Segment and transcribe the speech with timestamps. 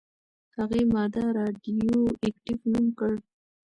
[0.57, 3.15] هغې ماده «راډیواکټیف» نوم کړه.